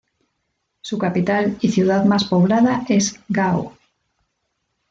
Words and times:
Su 0.81 0.97
capital 0.97 1.59
y 1.61 1.69
ciudad 1.69 2.05
más 2.05 2.23
poblada 2.23 2.83
es 2.89 3.19
Gao. 3.29 3.77